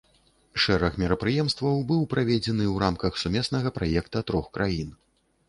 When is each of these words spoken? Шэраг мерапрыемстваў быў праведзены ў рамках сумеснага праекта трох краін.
Шэраг 0.61 0.93
мерапрыемстваў 1.03 1.75
быў 1.91 2.01
праведзены 2.15 2.65
ў 2.73 2.85
рамках 2.85 3.21
сумеснага 3.25 3.75
праекта 3.79 4.27
трох 4.33 4.51
краін. 4.59 4.91